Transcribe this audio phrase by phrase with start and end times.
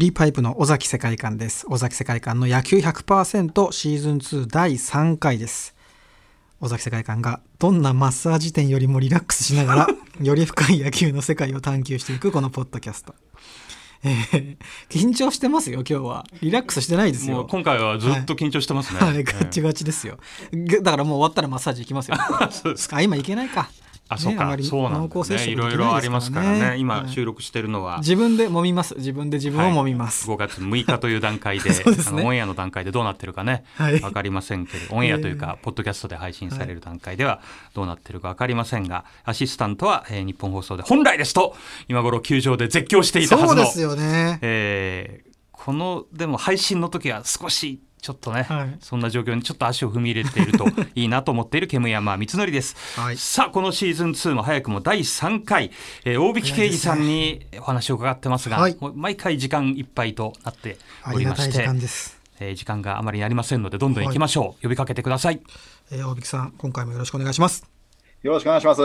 [0.00, 5.74] フリーパイプの尾崎世界観です尾崎世界観の野球100%シーズン2第3回です
[6.58, 9.86] 尾崎世界観がどんなマッサージ店よりもリラックスしながら
[10.24, 13.14] より深い野球の世界を探求していくこのポッドキャスト
[14.02, 14.56] えー
[14.88, 19.00] 緊張してますよ今日はリラックスしてないですよ今回はずっと緊張してますね。
[19.00, 20.16] はい、ガッチガチですよ。
[20.50, 22.16] ぐだからもう終わったらマッサージ行きますよ。
[22.92, 23.68] あ、今行けないか。
[24.10, 25.52] あ、そうか、そうなんですね。
[25.52, 26.76] いろいろありますからね。
[26.78, 27.98] 今はい収録してるのは。
[27.98, 28.96] 自分で揉みます。
[28.96, 30.28] 自分で自分を揉みます。
[30.28, 31.70] 5月6日という段階で
[32.06, 37.40] あのオンエアの段階でどうなってるかね、はい分かりませんけどオンエアというか、ポッドキャストで配信される段階では
[37.74, 41.56] どうなってるか分かりませんがアシスタントは、えー日本放送で本来ですと
[41.88, 44.38] 今頃球場で絶叫していたはずのそうですよね。
[44.42, 48.76] えーこのでも配信の時は少しちょっとね、はい。
[48.80, 53.16] そんな状況にちょっと足を踏み入れていると いいなと思っている煙山光則です、はい。
[53.16, 55.70] さあこのシーズン2も早くも第3回、
[56.04, 58.76] えー大引圭司さんにお話を伺ってますが、はい。
[58.94, 62.20] 毎回時間いっぱいとなってありがたい時おりまして間です。
[62.40, 65.40] えー時間があまりありませんのでどんどん行きましょう、呼びかけてください。
[65.90, 67.64] えー、大引さん、今回もよろしくお願いします。
[68.22, 68.80] よろしくお願いします。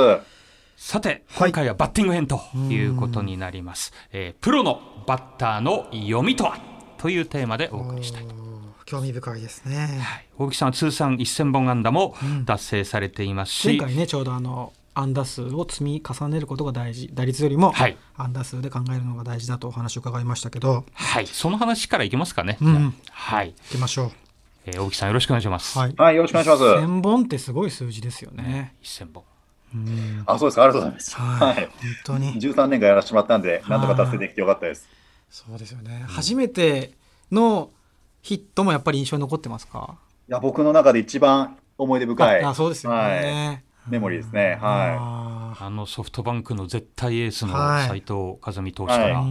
[0.78, 1.50] さてはい。
[1.50, 6.58] 今回はバッティング編ということになります、えープロのバッターの読みとは
[6.98, 8.45] というテーマでお送りしたいと
[8.86, 10.00] 興味深いですね。
[10.02, 17.10] はい大木さんは通算1000本安打も達成されていますし、前回ね、ちょうどあの、安打数を積み重ねることが大事。
[17.14, 22.58] 打率よりも、はい安打数で考えるのが大事だとお話を伺いましたけど、はい、その話からいきますかね。
[22.62, 24.12] うんはい、行きましょ
[24.66, 25.78] えー大木さんよろしくお願いします。
[25.78, 25.82] う。
[25.82, 25.96] はい。
[25.98, 26.64] はい、よろしくお願いします。
[26.64, 28.76] 1000本ってすごい数字ですよね。
[28.84, 29.24] 1000本。
[29.74, 31.16] うんあ、そうですか、ありがとうございます。
[31.16, 31.24] は。
[31.24, 31.66] はいい。
[31.66, 31.74] 本
[32.06, 32.34] 当に。
[32.40, 34.88] 13年間やらせてもらったんで、なんとか達成できてよかったです。
[35.30, 36.06] そうですよね。
[36.08, 36.94] 初めて
[37.32, 37.72] の
[38.26, 40.00] ヒットもやっぱり印象に残ってますか？
[40.28, 42.44] いや、僕の中で一番思い出深い。
[42.44, 43.22] ああ、そうですよはい。
[43.22, 43.64] ね。
[43.88, 49.24] メモリーですねはいああのソフトバンクの絶対エースのはい斉藤和美投手から、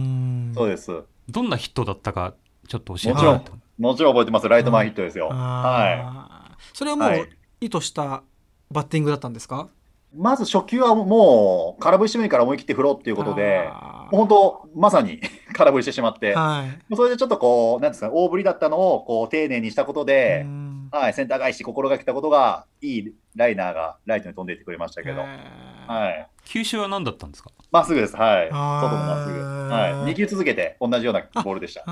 [0.55, 1.03] そうです。
[1.27, 2.35] どんなヒットだったか
[2.69, 4.47] ちょっと教えてもらっても、もちろん覚えてます。
[4.47, 5.27] ライト前ヒットですよ。
[5.27, 8.23] はあーそれはもうはい意図した
[8.71, 9.67] バッティングだったんですか？
[10.13, 10.17] い。
[10.17, 13.67] まず初球はもう、空振りしてもいいから思い切って振ろうっていうことで、
[14.11, 15.19] 本当、まさに
[15.55, 16.95] 空振りしてしまって、ーはい。
[16.95, 26.27] それでちょっとこう、なんですか、大振りだったのをこう丁寧にしたことでう、んはい、センター返し心がけたことが、いいライナーがライトに飛んでいってくれましたけど、はい。
[26.45, 27.51] 球種は何だったんですか？
[27.71, 28.15] まっすぐです。
[28.15, 28.47] はい。
[28.49, 29.39] 外のまっすぐ。
[29.39, 30.13] はい。
[30.13, 31.83] 2球続けて同じようなボールでした。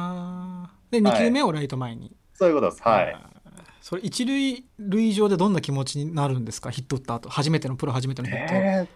[0.92, 2.16] で2球目をライト前に。
[2.34, 2.84] そういうことです。
[2.84, 3.18] はい。
[3.82, 6.70] それ一塁塁上でどんな気持ちになるんですか？
[6.72, 8.54] ヒット打った後初めてのプロ初めてのヒット。
[8.54, 8.88] え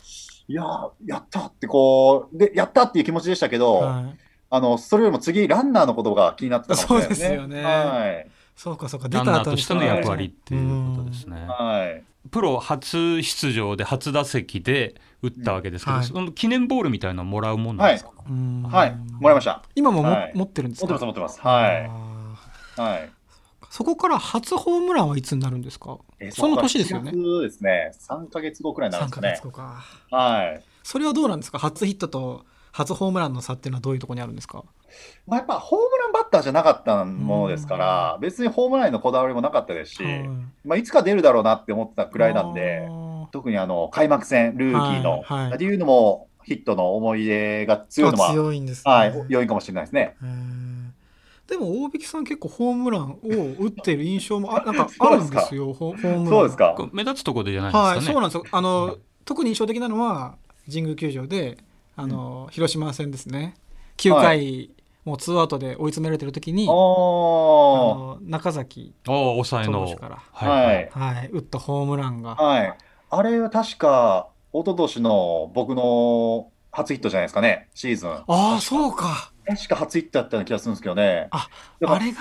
[0.50, 4.18] ー、いやー、やったってこう、で、やったっていう気持ちでしたけど、はい
[4.50, 6.82] あの、それよりも次、ランナーのことが気になってたね。
[6.82, 8.28] そうですよねはい。
[8.56, 11.46] そうかそうか出ランた後にナーとしての役割っていうことですね。
[11.48, 12.04] はい。
[12.32, 18.96] プロ初出場で初打席で打ったわけですけど、うんはいその記念ボールみたいなのもらうもんなんですか、うんはい。
[18.96, 19.64] もらいました。
[19.76, 20.88] 今もも、はい持ってるんですか？
[20.88, 21.42] 持ってます、持ってます。
[21.42, 21.86] はい。
[22.78, 23.00] あはい。
[23.04, 23.10] ー
[23.70, 25.98] そこから初ホームランはいつになるんですか？
[26.20, 27.92] えーその年ですよね7月ですね。
[28.10, 29.44] 3ヶ月後くらいになるん3ですかねヶ月。
[29.48, 30.64] 後かはい。
[30.84, 31.60] それはどうなんですか？
[31.60, 34.64] 初ヒットと初ホームランの差っていうのはどういうところにあるんですか？
[35.26, 40.28] まあ、やっぱホームランバッターじゃなかったものですから、別にホームランへのこだわりもなかったですし、はい。
[40.66, 42.88] まあ、いつか出るだろうなって思ってたくらいなんで
[43.32, 45.54] 特にあの開幕戦、ルーキーの、はいはい。
[45.56, 48.92] っていうのもヒットの思い出が強いのは、あ強いんですね。
[48.94, 50.16] はい、要因かもしれないですね。
[51.48, 55.40] でも大引さん結構ホームランを打っている印象もあ なんかあるそうですか。
[55.40, 56.28] んですよホホームラン。
[56.28, 56.90] そうですか。
[56.92, 57.98] 目立つところでじゃないですかね。
[57.98, 58.44] はいそうなんですよ。
[58.52, 60.36] あの特に印象的なのは
[60.70, 61.58] 神宮球場で
[61.98, 63.56] あの、広島戦ですね。
[63.98, 64.70] 9回、
[65.04, 69.86] もうツーアウトで追い詰められてる時にあの中崎おお抑えの。
[69.86, 70.20] 投手から。
[70.32, 70.90] はい。
[70.92, 72.78] はい、打ったホームランが、はい。
[73.10, 78.12] あれは確か、一昨年の僕の初ヒットじゃないですかね、シーズン。
[78.12, 79.32] ああそうか。
[79.48, 81.30] 確か初ヒットだったような気がするんですけどね。
[81.32, 81.48] あ
[81.86, 82.20] あれが？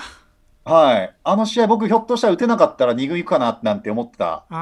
[0.64, 1.14] はい。
[1.22, 4.46] あの試合、僕、ひょっとしたら打てなかったら2軍行くかななんて思ってた。
[4.48, 4.54] あ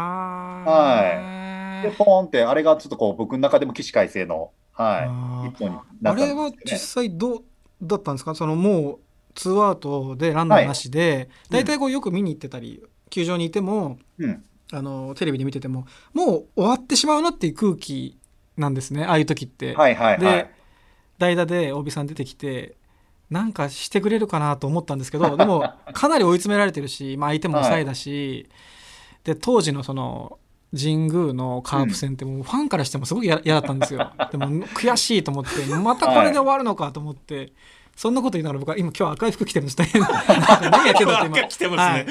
[0.66, 5.84] はで、いポーンって、あれがちょっとこう、僕の中でも起死回生の、はあい、一本になっ
[6.16, 6.78] たんあれは実。
[6.78, 7.44] 際どう
[7.82, 8.34] だったんですか？
[8.34, 8.98] そのもう
[9.34, 14.44] ツーアウトでランナーなしで、大体こうよく見に行ってたり、球場にいてもうん。
[14.72, 18.18] あのテレビで見ててももう終わってしまうなっていう空気
[18.56, 19.74] なんですねああいう時って。
[19.74, 20.44] はいはいはでい。
[21.18, 22.74] 代打で OB さん出てきて
[23.30, 28.48] なんかしてくれるかなと思ったんですけど でもかなり追い詰められてるし、まあ、相手も抑えだし、
[29.22, 30.38] で当時のその
[30.76, 34.10] 神宮のカープ戦ってもうファンからしてもすごく嫌嫌だったんですよ。
[34.30, 37.52] でも悔しいと思ってまたこれで終わるのかと思って。
[37.96, 42.06] そんなこと言いながら僕は今今日赤い服着てるんです大変何やってんだって今赤着てますね。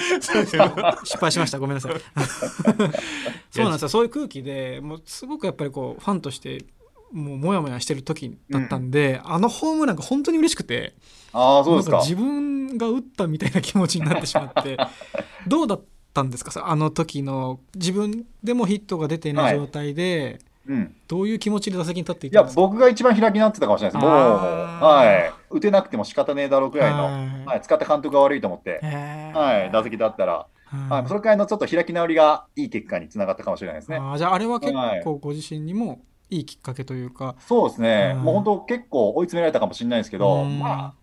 [0.82, 1.06] はい。
[1.06, 1.60] 失敗しました。
[1.60, 1.94] ごめんなさい。
[3.52, 3.90] そうなんですよ。
[3.90, 6.66] そういう空気でもうすごくやっぱりこうファンとして
[7.12, 10.96] もうモヤモヤしてる時だったんで、あのホームランが本当に嬉しくて
[11.32, 11.98] ああ、そうですか。
[11.98, 14.78] 自分が打ったみたいな気持ちになってしまって
[15.48, 15.84] どうだっ
[16.14, 16.52] たんですか？
[16.70, 20.96] あの時の自分でもヒットが出ていない状態で、うん。
[21.08, 22.62] どういう気持ちで打席に立っていいやたんです、か？
[22.62, 24.02] 僕が一番開き直ってたかもしれないです。
[24.02, 25.34] もう、はい。
[25.50, 27.46] 打てなくても仕方ねえだろうくらいの、はい。
[27.46, 33.98] はい、使った監督が悪いと思って、はい、打席だったら、はい、それくらいのちょっと開き直りがいい結果につながったかもしれないですね。
[33.98, 35.04] あーじゃああれは結はい。
[35.04, 38.24] 構ご自身にもいいきっかけというか、そうですね、うん。
[38.24, 40.60] もう本当、結構追い詰められたかもしれないですけど、うん。
[40.60, 40.94] まあ、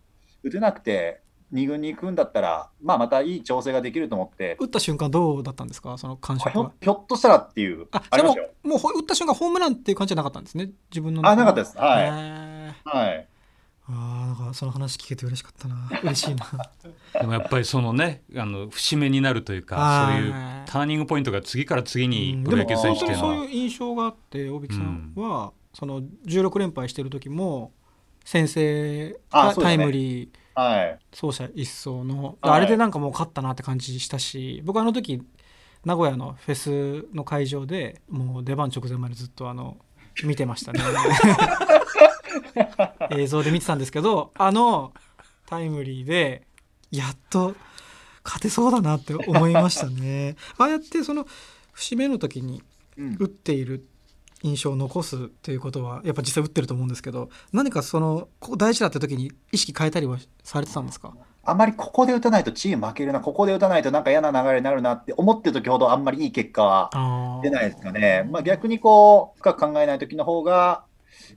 [0.42, 1.20] 打てなくて、
[1.52, 5.98] 2軍に行くんだったら、まあ、またいい調整ができると思って、打った瞬間どうだったんですか？
[5.98, 6.66] その感ひ触は。
[6.66, 6.72] ょ。
[6.80, 10.70] ひょっとしたらっていう、あじゃあもましもうほ打った瞬間ホームランっていう感じじゃなかったんですね？
[10.90, 11.72] 自分のあ、なかったです。
[11.72, 12.06] すはい。
[12.06, 13.26] いはい。
[13.88, 15.90] あーなんかその話聞けて嬉しかったな。
[16.04, 16.46] 嬉しいな。
[17.20, 20.32] でもやっぱりそのねあの節目になるというかはいそういう
[20.66, 23.44] ターニングポイントが次から次にプロ野球選本当にそう手っていうのは。
[23.44, 27.72] いう印象があって大引さんは、その16連敗してる時も
[28.24, 30.34] 先制タイムリーはい。
[31.12, 32.52] 走者一掃の、はい。
[32.52, 35.22] あれでなんかもう勝ったなって感じしたし僕あの時
[35.84, 39.78] 名古屋のフェスの会場でもう出番直前までずっとあの
[40.24, 40.80] 見てましたね。
[43.10, 44.92] 映像で見てたんですけどあの
[45.46, 46.46] タイムリーで
[46.90, 47.54] やっと
[48.24, 50.36] 勝てそうだなって思いましたね。
[50.58, 51.26] ああやってその
[51.72, 52.62] 節目の時に
[52.96, 53.16] うん。
[53.18, 53.84] 打っている
[54.42, 61.12] 印象を残すっていうことはやっぱ実際打ってると思うんですけど何かそのここ大事だって時に意識変えたりはされてたんですか？
[61.42, 68.28] あんまりここで打たないとチーム負けるな、ここで打たないとなんか嫌な流れになるなって思ってる時ほどあんまりいい結果はあ出ないですかね。
[68.30, 70.84] まあ、逆にこう、深く考えない時の方が、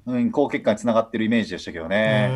[0.05, 2.29] うん、好結果につながってるイメージでしたけどね。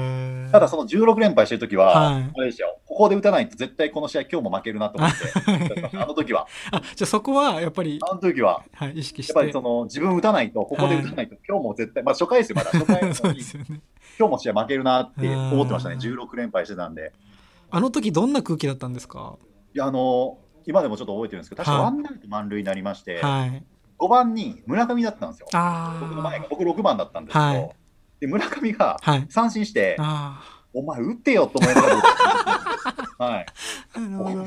[0.52, 2.32] ただその16連敗してる時は、はい。
[2.36, 2.80] あれでしたよ。
[2.86, 12.72] ここで打たないと絶対この試合今日も負けるなと思って、あの時は、 あじゃあそこはやっぱり、あの時は、はい、意識しやってぱりその自分打たないと、ここで打たないと、今日も絶対、まあ初回ですよ、まだ。
[12.72, 12.86] 初
[13.22, 13.82] 回 ですよね。
[14.20, 15.96] 今日も試合負けるなって思ってましたね。
[15.96, 17.14] うん16連敗してたんで。
[17.70, 19.36] あの時どんな空気だったんですか？
[19.74, 23.64] いや、あの、今でもちょっと覚えてるんですけど、確かはいワンアウト満塁になりまして、はい。
[24.00, 25.48] 5番に村上だったんですよ。
[25.54, 27.72] あ僕の前がー僕6番だったんですけど、はい
[28.20, 29.26] で村上がはい。
[29.30, 30.42] 三振して、あ
[30.74, 31.96] お前打ってよと思いながら、
[33.28, 33.46] はい、
[33.96, 34.44] お前な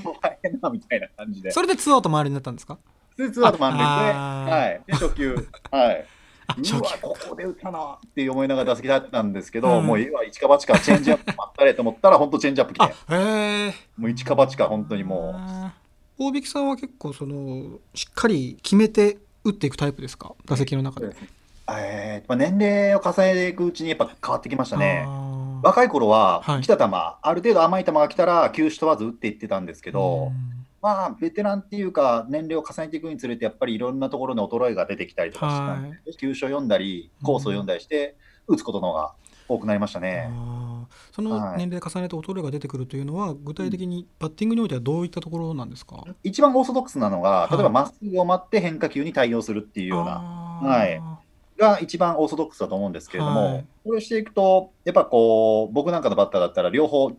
[0.70, 2.78] みたいな感じで、それでツーアウト周りになったんですか？
[3.16, 4.60] でツーアウト満塁で、ああー。
[4.60, 5.34] はい、で初球、
[5.70, 6.06] はい、
[6.46, 6.76] あ初球。
[6.78, 9.86] うわ、ここで打ったなって思いながら打席だったんですけど、うん。
[9.86, 15.34] もう今、一か八かチェンジアップ 待ったれと思ったら、本当チェンジアップ来あて、もう一か八か、本当にも
[16.18, 16.22] う。
[16.22, 20.32] 大引さんは結構そのしっかり決めて打っていくタイプですか？
[20.44, 21.16] 打席の中う、で、
[21.78, 25.06] えーまあ、年齢を重ねていくうちにやっぱ変わってきましたね。
[25.62, 26.62] 若い頃ははい。
[26.62, 30.66] 来た球、ある程度甘い球が来たら球種問わず打っていってたんですけど、うん。
[30.82, 39.12] まあ、ベテランっていうか、年齢を重ねていくにつれて、やっぱりいろんなところに衰えが出てきたりとかしたんで、は球種を読んだり、コースを読んだりして、打つことの方が
[39.46, 40.30] 多くなりましたね。
[41.12, 41.58] そのはい。
[41.58, 46.02] 年齢重ねて衰えが出てくるというのは具体的にバッティングにおいてはどういったところなんですか？
[46.22, 51.00] 一番オーソドックスなのが、はい例えばまっすぐを待って変化球に対応するっていうような、はい
[51.60, 57.12] が一番オーソドックスだと思うんですけれども、はいこれをしていくと、やっぱこう、僕なんかのバッターだったら、両方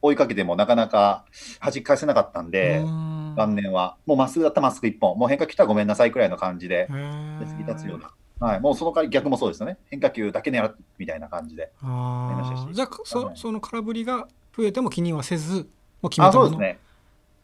[0.00, 1.24] 追いかけてもなかなか
[1.60, 8.12] 弾き返せなかったんで、うん晩年は、もうまっすぐだったらまっすぐ一本、もう変化球来たらごめんなさいくらいの感じでへ、ーで次立つような。
[8.40, 9.78] はい、もうその代わり逆もそうですよね。
[9.90, 11.72] 変化球だけ狙ってみたいな感じで。
[11.82, 15.68] あじゃあそはいその空振りが増えても気にはせず
[16.02, 16.78] もう決めあ、たものそうですね。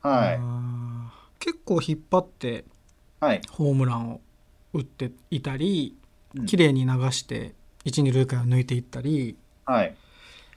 [0.02, 0.40] はい。
[1.38, 2.64] 結構引っ張って
[3.20, 3.40] はい。
[3.50, 4.20] ホームランを
[4.72, 5.99] 打っていたりうん
[6.46, 9.94] 綺麗に流して一二塁間を抜いていったりはい。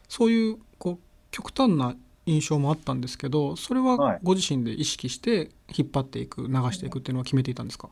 [0.07, 0.97] そういうこう
[1.31, 4.19] 極端な印象もあったんですけどそれははい。
[4.23, 7.89] ご自身で意識して引っ張っていく流していくっていうのは決めていたんですか？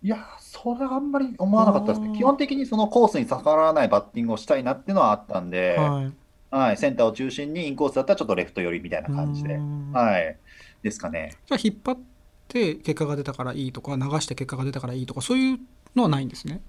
[0.00, 2.16] いや、それはあんまり思わなかったですね。
[2.16, 6.12] 基本的にそのコースに逆らわないバッティングをしたいなっていうのはあったんで、はい。
[6.50, 9.54] はい、センターを中心にインコースだったらちょっとレフト寄りみたいな感じで。
[9.54, 10.36] う、んはい。
[10.84, 11.34] ですかね。
[11.46, 11.98] じゃあ引っ張っ
[12.46, 15.58] て結果が出たからいいとか流して結果が出たからいいとかそういう
[15.96, 16.60] のはないんですね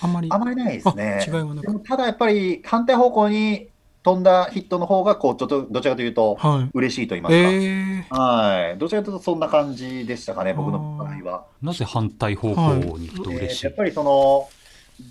[0.00, 0.28] あんまり。
[0.30, 1.18] あまりないですね。
[1.20, 1.80] あ違いはなく。
[1.80, 3.68] ただやっぱり反対方向に
[4.02, 6.70] 飛んだヒットの方が、こう、ちょっとどちらかというと、はい。
[6.72, 7.50] 嬉しいと言いますか。
[7.50, 8.14] えー。
[8.14, 8.78] はい。
[8.78, 11.44] どちらかというとそんな感じでしたかね、僕の場合は。
[11.60, 14.48] なぜ反対方向に行くとえ嬉しい、ーやっぱりその、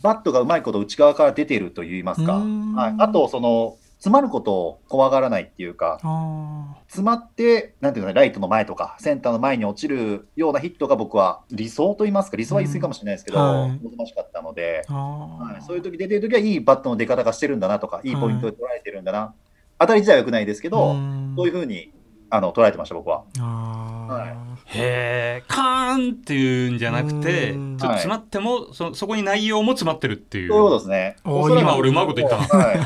[0.01, 13.45] バットがうまいこと内側から出てると言いますか、はい、あと、その、詰まることを怖がらないっていうか、あ詰まって、なんていうかね、ライトの前とか、センターの前に落ちるようなヒットが僕は理想と言いますか、理想は言い過ぎかもしれないですけど、うん。
[13.45, 13.71] はい。
[13.83, 18.11] 望ましかったので、はい、そういう時出てる時はいいバットの出方がしてるんだなとか、い。
[18.11, 19.33] いポイントで捉えてるんだな、
[19.77, 21.33] 当たり自体は良くないですけど、うん。
[21.35, 21.91] そういうふうに
[22.29, 23.23] あの捉えてました、僕は。
[23.37, 24.77] はい。
[24.77, 27.73] へえカーンっていうんじゃなくてちうん。
[27.73, 30.49] ょっと詰まっても、そそこに内容も詰まってるっていう。
[30.49, 31.17] そういうことですね。
[31.25, 32.65] 今俺うまいこと言ったな。
[32.65, 32.79] はい。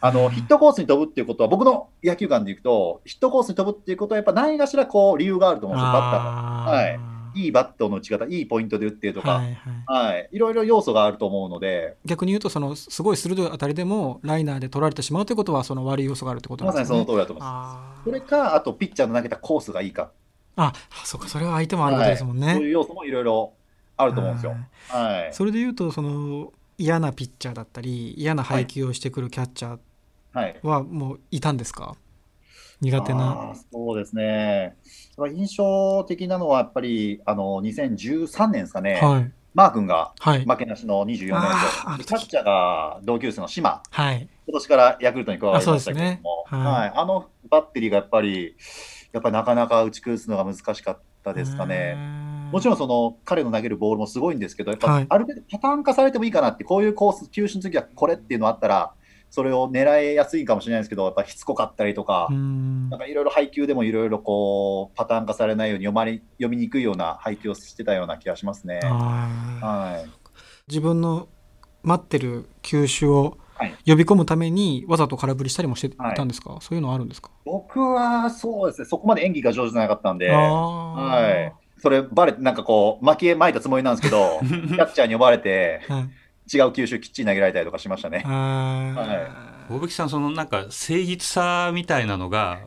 [0.00, 6.30] あのヒットコースに飛ぶっていうことは、僕の野球観でいくと、ヒットコースに飛ぶっていうことは、やっぱ何かしらこう理由があると思うんですよ、バッターが。
[6.72, 17.20] はいいいバットの打ち方、いいポイントで打ってるとか、ははいいはいい、ろいろ要素があると思うので、逆に言うとそのすごい鋭い当たりでもライナーで取られてしまうということはその悪い要素があるってことなまさにそんですよね。
[17.20, 18.04] の通りだと思います。
[18.04, 20.12] それか、あとピッチャーの投げたコースがいいか、
[20.56, 20.72] あ
[21.04, 22.46] そうかそれは相手もあることですもんね。
[22.46, 23.52] はいそういう要素もいろいろ
[23.98, 24.56] あると思うんですよ。
[24.88, 25.34] はい。
[25.34, 29.78] それで言うとその嫌なピッチャーだったり嫌な配球をしてくるキャッチャー
[30.32, 30.60] はい。
[30.62, 31.96] はもういたんですか？
[32.80, 33.54] 苦手な。
[33.72, 34.76] そうですね。
[35.34, 39.32] 印象的なのは、やっぱり、あの、2013年ですかね、はい。
[39.54, 40.44] マー君がはい。
[40.44, 41.98] 負けなしの24年。
[41.98, 44.28] と、キャッチャーが同級生の島、はい。
[44.46, 46.62] 今年からヤクルトに加わりましたけども、あね。
[46.64, 46.80] はい。
[46.82, 48.54] はい、あのバッテリーがやっぱり、
[49.12, 51.96] やっぱりなかなか打ち崩すのが難しかったですかね。
[52.52, 55.06] もちろんその彼の投げるボールもすごいんですけど、やっはい。
[55.06, 58.92] ぱある程度パターン化されてもいいかなって、こういうコース、球種の時はこれっていうのあったら、
[59.28, 62.88] それを狙いやすいかもしれないですけど、やっぱしつこかったりとかう、ん。
[62.88, 68.80] なんかいろいろ配球でもいろいろこうパターン化されないように読まれ読みにくいような配球をしてたような気がしますね。
[68.82, 70.10] はい。
[70.68, 71.28] 自分の
[71.82, 73.74] 待ってる球種をはい。
[73.86, 77.30] 呼び込むためにわざと空振りしたりもしていはいたんですか、そういうのはあるんですか？
[77.46, 81.54] 僕はそうですね、そこまで演技が上手じゃなかったんで、あはい。
[81.78, 86.08] それバレて、なんかこう、巻きまいたつもりなんですけど、 キャッチャーに呼ばれて、ーはい。
[86.52, 88.22] 違う球種きっちり投げられたりとかしましたね。
[88.24, 89.74] あー。
[89.74, 92.60] 大吹さんそのなんか誠実さみたいなのが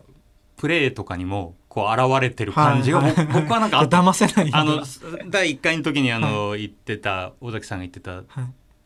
[0.58, 3.14] プレーとかにもこう現れてる感じが、はい。
[3.14, 4.84] 僕僕はなんかあった 騙せないあの
[5.30, 8.24] 第1回の時にあの、言ってた尾崎さんが言ってたはい。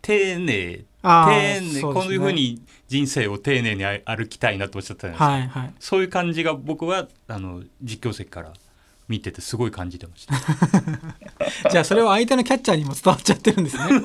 [0.03, 1.81] 丁寧丁寧、ね。
[1.81, 5.73] こういうふうに人生を丁寧に歩きたいなとおっしゃったじゃないですか、はいはい。
[5.79, 8.53] そういう感じが僕はあの実況席から
[9.07, 10.35] 見ててすごい感じてました。
[11.69, 13.83] じゃあそれは相手のキャッチャーにも伝わっちゃってるんですね。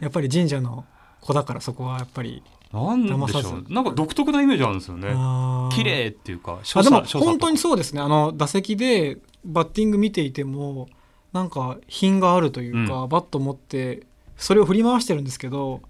[0.00, 0.84] やっぱり神社の
[1.20, 3.64] 子だからそこはやっぱりなんでしょう。
[3.68, 5.08] なんか独特なイメージあるんですよね。
[5.72, 8.00] 綺麗っていうか所あでも本当にそうですね。
[8.00, 10.88] あの打席でバッティング見ていても
[11.32, 15.82] なんか品があるというか、バット持ってそれを振り回してるんですけど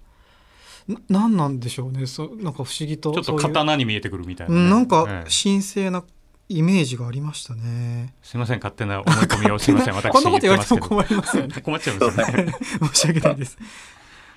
[0.88, 2.06] な何なんでしょうね。
[2.06, 5.30] そなんか不思議とちょっと刀に見えてくるみたいなね、うんなんかええ。
[5.30, 6.02] 神聖な
[6.48, 8.14] イメージがありましたね。
[8.22, 11.60] すいません勝手な思い込みをすいません私こんなこと言われても言困りますよね。
[11.62, 12.54] 困っちゃいますよね
[12.92, 13.58] 申し訳ないです。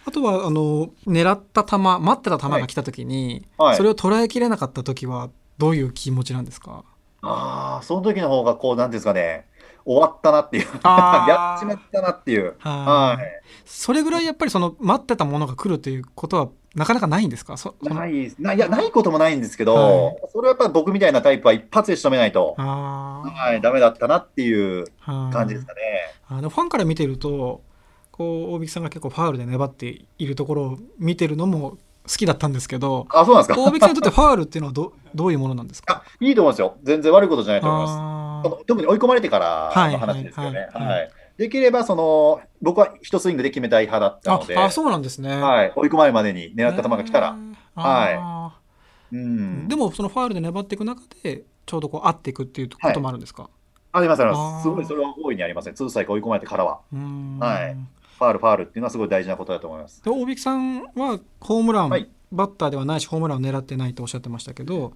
[0.08, 6.84] あとはあの狙った球待ってた球が来た時に、はいそれを捉えきれなかった時はどういう気持ちなんですか？
[7.22, 9.48] ああ、その時の方がこう、なんですかね、
[9.84, 12.56] 終わったなっていう、 やっちまったなっていう。
[12.60, 12.70] は
[13.14, 13.18] はい
[13.66, 17.56] それぐらいやっぱりその待ってたものが来るということはなかなかないんですか？
[17.58, 25.80] そないな、いや、ないこともないんですけど、はいそれはやっぱり僕みたいなタイプは一発で仕留めないと、はい、ダメだったなっていうはい感じですかね。
[26.28, 27.62] あのファンから見てると
[28.12, 31.78] こう大引さんが結構ファウルで粘っているところを見てるのも好
[32.18, 33.62] きだったんですけどあ、そうなんですか？
[33.62, 36.04] 大引さんにとってファウルっていうのはど どういうものなんですか？
[36.06, 36.76] あ、いいと思いますよ。
[36.84, 38.66] 全然悪いことじゃないと思います。
[38.68, 40.70] 特に追い込まれてからはいの話ですよね。
[40.74, 41.10] はいはいはい。
[41.38, 45.36] できれば、その、僕は一スイングで決めたい派だったので、ああそうなんですね。
[45.36, 48.58] はい、追い込まれるまでに狙った球が来たら、へーあ
[49.12, 49.68] うーん。
[49.68, 53.50] でもそのファウルで粘っていく中でちょうどこう合っていくっていうこともあるんですか？
[53.92, 54.64] あります、あります。
[54.64, 55.74] すごい、それは大いにありますね。
[55.74, 56.80] ツーストライク追い込まれてからは。
[56.92, 57.76] うーんはい
[58.18, 60.02] ファール、ファールっていうのはすごい大事なことだと思います。
[60.02, 64.94] で大引さんはホームラン、はいバッターではないしホームランを狙ってないとおっしゃってましたけど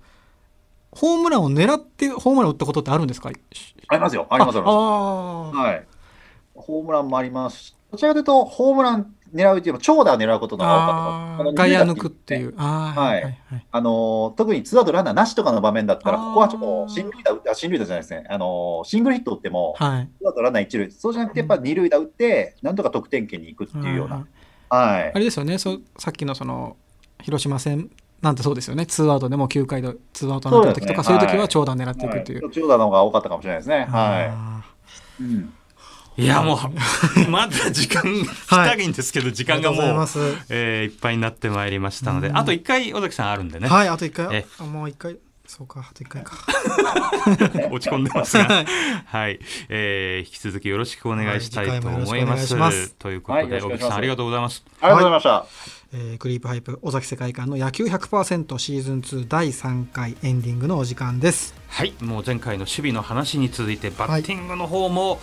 [0.92, 3.30] ホームランを狙ってホームランを打ったことってあるんですか？
[3.30, 4.76] ありますよ、あります、あります。
[4.76, 4.80] あ
[5.52, 5.88] はい。
[6.60, 12.56] ホームランもありますし、どちらかというと、ホームラン狙うっていうよりも長打を狙うことの方が多かった外野抜くっていう。
[12.56, 13.66] はいはいはい。
[13.72, 20.10] あのー特にツーアウトランナーなしとかの場面だったら、ここはちょっと進塁打打って、あ進塁打じゃないですね、あのーシングルヒット打っても、はい。
[20.18, 24.20] ツーアウトランナー一塁、そうじゃなくて、やっぱ二塁打打って、なんとか得点圏に行くっていうようはい
[24.70, 25.12] な、はい。
[25.14, 25.20] あ。
[25.20, 25.58] れですよね。
[25.58, 26.78] そうさっきのその
[27.22, 27.90] 広島戦
[28.22, 28.86] なんてそうですよね。
[28.86, 31.24] ツーアウトでも9回でツーアウトになった時とかそう,、ね。
[31.24, 31.26] い。
[31.26, 32.44] う時は長打狙っていくっていう。
[32.46, 32.54] はい。
[32.54, 33.86] 長打の方が多かったかもしれないですね。
[33.90, 34.64] はあ
[35.22, 35.24] い。
[35.24, 35.54] うん
[36.20, 36.60] いやもう
[37.30, 39.94] まだ時間ぴったりんですけど、時ー間がもう、い。
[39.94, 40.20] ます。
[40.50, 42.38] えーいっぱいになってまいりましたので、うん。
[42.38, 44.28] あと1回尾崎さんあるんでね、はいあと1回。
[44.36, 45.18] えあもう1回。
[45.48, 46.36] そうかあと1回か。
[47.72, 48.66] 落ち込んでますが、
[49.06, 52.12] はい、えー引き続きよろしくお願いしたいと思います。
[52.12, 52.20] はい。
[52.22, 52.96] 次回もよろしくお願いします。
[53.00, 54.64] ということで、尾木さんありがとうございます。
[54.82, 55.46] ありがとうございました。
[55.92, 61.56] えークリープハイプ尾崎世界観の野球100%シーズン2第3回エンディングのお時間です。
[61.68, 65.20] はい、もう前回の守備の話に続いてバッティングの方も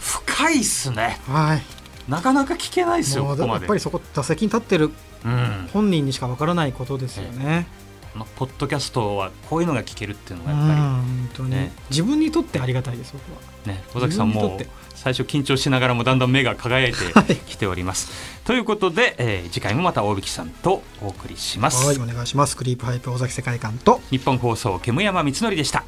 [0.00, 1.20] 深いっすね。
[1.26, 1.62] はい。
[2.10, 3.74] なかなか聞けないですよ、ここやっぱ。
[3.74, 4.90] りそこ打席に立ってる
[5.24, 7.66] うん、本人にしかわからないことですよね。
[8.12, 14.58] このポッドキャストはこういうのが聞けるっていうのがやっぱり、本当に、ね自分にとってありがたいです僕はね、尾崎さんも
[14.94, 18.10] 最初緊張しながらもだんだん目が輝いてきております。
[18.44, 21.84] ということで、えー次回もまた大引さんとお送りします。
[21.84, 25.84] はいお願いしますクリープハイプ尾崎世界観と日本放送煙山光則でした。